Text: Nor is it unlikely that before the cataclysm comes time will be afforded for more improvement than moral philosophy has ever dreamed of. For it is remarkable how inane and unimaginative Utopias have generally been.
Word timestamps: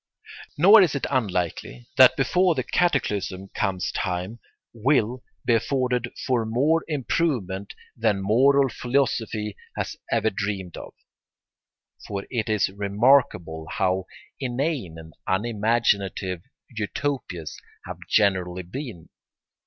Nor 0.57 0.81
is 0.81 0.95
it 0.95 1.05
unlikely 1.11 1.87
that 1.95 2.17
before 2.17 2.55
the 2.55 2.63
cataclysm 2.63 3.49
comes 3.49 3.91
time 3.91 4.39
will 4.73 5.23
be 5.45 5.53
afforded 5.53 6.11
for 6.25 6.43
more 6.43 6.83
improvement 6.87 7.75
than 7.95 8.19
moral 8.23 8.67
philosophy 8.67 9.55
has 9.77 9.95
ever 10.11 10.31
dreamed 10.31 10.75
of. 10.75 10.95
For 12.07 12.25
it 12.31 12.49
is 12.49 12.67
remarkable 12.69 13.67
how 13.69 14.05
inane 14.39 14.97
and 14.97 15.13
unimaginative 15.27 16.41
Utopias 16.73 17.61
have 17.85 17.97
generally 18.09 18.63
been. 18.63 19.09